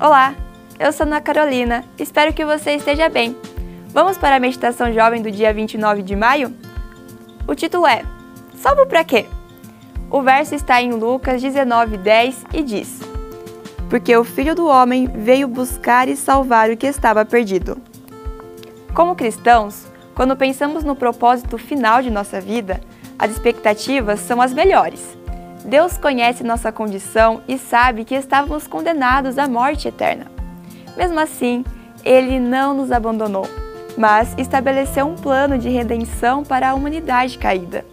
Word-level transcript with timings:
Olá, 0.00 0.34
eu 0.78 0.90
sou 0.94 1.04
Ana 1.04 1.20
Carolina, 1.20 1.84
espero 1.98 2.32
que 2.32 2.42
você 2.42 2.70
esteja 2.70 3.10
bem. 3.10 3.36
Vamos 3.88 4.16
para 4.16 4.36
a 4.36 4.40
meditação 4.40 4.90
jovem 4.94 5.20
do 5.20 5.30
dia 5.30 5.52
29 5.52 6.02
de 6.02 6.16
maio? 6.16 6.54
O 7.46 7.54
título 7.54 7.86
é 7.86 8.02
Salvo 8.54 8.86
para 8.86 9.04
quê? 9.04 9.26
O 10.10 10.22
verso 10.22 10.54
está 10.54 10.80
em 10.80 10.94
Lucas 10.94 11.42
19:10 11.42 12.46
e 12.50 12.62
diz: 12.62 12.98
Porque 13.90 14.16
o 14.16 14.24
Filho 14.24 14.54
do 14.54 14.66
homem 14.66 15.06
veio 15.06 15.46
buscar 15.46 16.08
e 16.08 16.16
salvar 16.16 16.70
o 16.70 16.78
que 16.78 16.86
estava 16.86 17.22
perdido. 17.26 17.76
Como 18.94 19.14
cristãos, 19.14 19.86
quando 20.14 20.34
pensamos 20.34 20.82
no 20.82 20.96
propósito 20.96 21.58
final 21.58 22.00
de 22.00 22.08
nossa 22.08 22.40
vida, 22.40 22.80
as 23.18 23.30
expectativas 23.32 24.20
são 24.20 24.40
as 24.40 24.54
melhores. 24.54 25.19
Deus 25.64 25.98
conhece 25.98 26.42
nossa 26.42 26.72
condição 26.72 27.42
e 27.46 27.58
sabe 27.58 28.04
que 28.04 28.14
estávamos 28.14 28.66
condenados 28.66 29.38
à 29.38 29.46
morte 29.46 29.88
eterna. 29.88 30.30
Mesmo 30.96 31.20
assim, 31.20 31.64
Ele 32.04 32.40
não 32.40 32.74
nos 32.74 32.90
abandonou, 32.90 33.46
mas 33.96 34.34
estabeleceu 34.38 35.06
um 35.06 35.16
plano 35.16 35.58
de 35.58 35.68
redenção 35.68 36.42
para 36.42 36.70
a 36.70 36.74
humanidade 36.74 37.38
caída. 37.38 37.84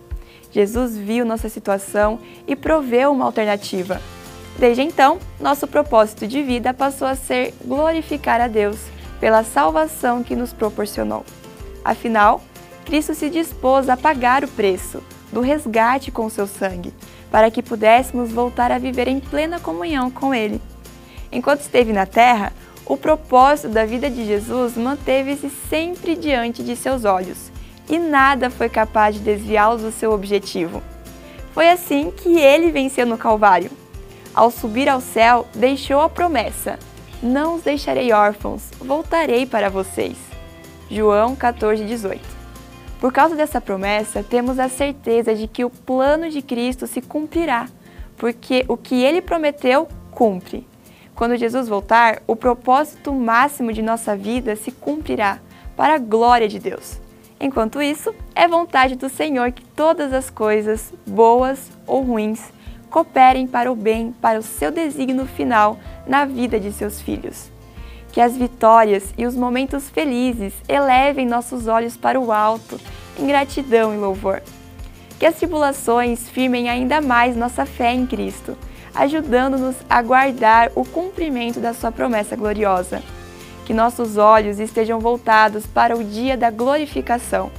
Jesus 0.52 0.98
viu 0.98 1.26
nossa 1.26 1.50
situação 1.50 2.20
e 2.48 2.56
proveu 2.56 3.12
uma 3.12 3.26
alternativa. 3.26 4.02
Desde 4.58 4.82
então, 4.82 5.20
nosso 5.40 5.68
propósito 5.68 6.26
de 6.26 6.42
vida 6.42 6.74
passou 6.74 7.08
a 7.08 7.16
ser 7.16 7.54
glorificar 7.64 8.42
a 8.42 8.48
Deus 8.48 8.80
pela 9.20 9.44
salvação 9.44 10.24
que 10.24 10.36
nos 10.36 10.54
proporcionou. 10.54 11.24
Afinal, 11.84 12.42
Cristo 12.86 13.14
se 13.14 13.30
dispôs 13.30 13.90
a 13.90 13.98
pagar 13.98 14.44
o 14.44 14.48
preço 14.48 15.04
do 15.32 15.42
resgate 15.42 16.10
com 16.10 16.30
seu 16.30 16.48
sangue, 16.48 16.94
para 17.32 17.52
que 17.52 17.64
pudéssemos 17.64 18.32
voltar 18.32 18.72
a 18.72 18.78
viver 18.78 19.08
em 19.08 19.20
plena 19.20 19.60
comunhão 19.60 20.10
com 20.10 20.34
Ele. 20.34 20.62
Enquanto 21.32 21.62
esteve 21.62 21.92
na 21.92 22.06
terra, 22.06 22.54
o 22.86 22.96
propósito 22.96 23.70
da 23.70 23.86
vida 23.86 24.10
de 24.10 24.26
Jesus 24.26 24.78
manteve-se 24.78 25.50
sempre 25.70 26.16
diante 26.16 26.64
de 26.64 26.76
seus 26.76 27.04
olhos, 27.04 27.52
e 27.90 28.00
nada 28.00 28.50
foi 28.50 28.70
capaz 28.70 29.16
de 29.16 29.22
desviá-los 29.22 29.82
do 29.82 29.92
seu 29.92 30.12
objetivo. 30.12 30.82
Foi 31.54 31.70
assim 31.70 32.12
que 32.12 32.38
ele 32.38 32.72
venceu 32.72 33.06
no 33.06 33.18
Calvário. 33.18 33.72
Ao 34.34 34.52
subir 34.52 34.88
ao 34.88 35.02
céu, 35.02 35.48
deixou 35.56 36.02
a 36.02 36.10
promessa: 36.10 36.78
Não 37.22 37.56
os 37.56 37.64
deixarei 37.64 38.14
órfãos, 38.14 38.62
voltarei 38.80 39.46
para 39.46 39.70
vocês. 39.70 40.16
João 40.90 41.36
14, 41.36 41.84
18. 41.84 42.37
Por 43.00 43.14
causa 43.14 43.36
dessa 43.36 43.62
promessa, 43.62 44.24
temos 44.24 44.58
a 44.58 44.68
certeza 44.68 45.36
de 45.36 45.48
que 45.48 45.64
o 45.64 45.70
plano 45.70 46.30
de 46.30 46.42
Cristo 46.42 46.88
se 46.88 47.00
cumprirá, 47.00 47.68
porque 48.18 48.66
o 48.68 48.76
que 48.76 49.04
ele 49.04 49.22
prometeu, 49.22 49.88
cumpre. 50.10 50.68
Quando 51.14 51.38
Jesus 51.38 51.68
voltar, 51.68 52.22
o 52.26 52.36
propósito 52.36 53.14
máximo 53.14 53.72
de 53.72 53.84
nossa 53.84 54.16
vida 54.16 54.56
se 54.56 54.72
cumprirá, 54.72 55.40
para 55.76 55.94
a 55.94 56.00
glória 56.00 56.48
de 56.48 56.58
Deus. 56.58 57.00
Enquanto 57.40 57.80
isso, 57.80 58.16
é 58.34 58.48
vontade 58.48 58.96
do 58.96 59.10
Senhor 59.10 59.52
que 59.52 59.64
todas 59.64 60.12
as 60.12 60.32
coisas, 60.32 60.92
boas 61.06 61.70
ou 61.86 62.02
ruins, 62.02 62.52
cooperem 62.90 63.46
para 63.46 63.72
o 63.72 63.76
bem, 63.76 64.12
para 64.20 64.40
o 64.40 64.44
seu 64.44 64.72
desígnio 64.72 65.28
final 65.28 65.78
na 66.08 66.26
vida 66.26 66.60
de 66.60 66.72
seus 66.72 67.00
filhos. 67.00 67.52
Que 68.18 68.22
as 68.22 68.36
vitórias 68.36 69.14
e 69.16 69.28
os 69.28 69.36
momentos 69.36 69.92
felizes 69.92 70.52
elevem 70.68 71.24
nossos 71.24 71.68
olhos 71.68 71.96
para 71.96 72.20
o 72.20 72.32
alto, 72.32 72.80
em 73.16 73.28
gratidão 73.28 73.94
e 73.94 73.98
louvor. 73.98 74.42
Que 75.20 75.26
as 75.28 75.36
tribulações 75.36 76.28
firmem 76.28 76.68
ainda 76.68 77.00
mais 77.00 77.38
nossa 77.38 77.64
fé 77.64 77.94
em 77.94 78.08
Cristo, 78.08 78.58
ajudando-nos 78.96 79.76
a 79.88 80.02
guardar 80.02 80.72
o 80.74 80.84
cumprimento 80.84 81.60
da 81.60 81.76
Sua 81.76 81.92
promessa 81.92 82.36
gloriosa. 82.36 83.04
Que 83.68 83.72
nossos 83.72 84.18
olhos 84.18 84.60
estejam 84.60 85.00
voltados 85.00 85.68
para 85.68 85.96
o 85.96 86.04
dia 86.04 86.36
da 86.36 86.50
glorificação. 86.50 87.52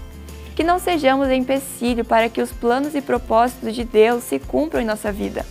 Que 0.56 0.64
não 0.64 0.80
sejamos 0.80 1.30
empecilho 1.30 2.04
para 2.04 2.28
que 2.28 2.42
os 2.42 2.50
planos 2.50 2.96
e 2.96 3.00
propósitos 3.00 3.76
de 3.76 3.84
Deus 3.84 4.24
se 4.24 4.40
cumpram 4.40 4.80
em 4.80 4.84
nossa 4.84 5.12
vida. 5.12 5.46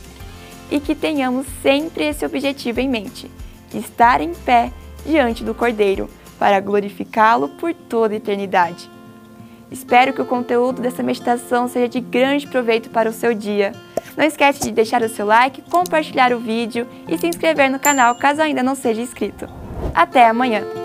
E 0.69 0.81
que 0.81 0.93
tenhamos 0.93 1.47
sempre 1.63 2.03
esse 2.03 2.25
objetivo 2.25 2.81
em 2.81 2.89
mente: 2.89 3.31
estar 3.73 4.19
em 4.19 4.33
pé 4.33 4.69
diante 5.05 5.43
do 5.43 5.53
Cordeiro, 5.53 6.09
para 6.37 6.59
glorificá-lo 6.59 7.49
por 7.49 7.73
toda 7.73 8.13
a 8.13 8.17
eternidade. 8.17 8.89
Espero 9.71 10.13
que 10.13 10.21
o 10.21 10.25
conteúdo 10.25 10.81
dessa 10.81 11.03
meditação 11.03 11.67
seja 11.67 11.89
de 11.89 11.99
grande 11.99 12.47
proveito 12.47 12.89
para 12.89 13.09
o 13.09 13.13
seu 13.13 13.33
dia. 13.33 13.73
Não 14.15 14.23
esquece 14.23 14.61
de 14.61 14.71
deixar 14.71 15.01
o 15.01 15.09
seu 15.09 15.25
like, 15.25 15.61
compartilhar 15.63 16.33
o 16.33 16.39
vídeo 16.39 16.87
e 17.07 17.17
se 17.17 17.27
inscrever 17.27 17.69
no 17.69 17.79
canal 17.79 18.15
caso 18.15 18.41
ainda 18.41 18.63
não 18.63 18.75
seja 18.75 19.01
inscrito. 19.01 19.47
Até 19.93 20.27
amanhã! 20.27 20.76